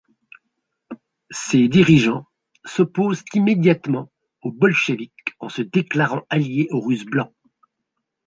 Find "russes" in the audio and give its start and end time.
6.81-7.05